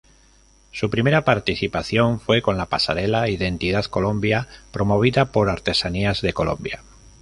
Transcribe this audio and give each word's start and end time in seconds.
Su 0.71 0.89
primera 0.89 1.25
participación 1.25 2.19
fue 2.19 2.41
con 2.41 2.57
la 2.57 2.65
pasarela 2.65 3.29
Identidad 3.29 3.85
Colombia, 3.85 4.47
promovida 4.71 5.31
por 5.31 5.47
Artesanías 5.47 6.21
de 6.23 6.33
Colombia. 6.33 6.81